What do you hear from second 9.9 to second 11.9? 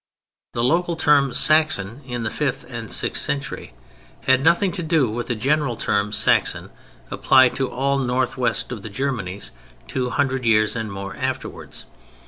hundred years and more afterwards.